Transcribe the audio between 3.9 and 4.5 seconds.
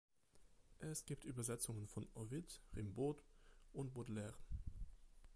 Baudelaire.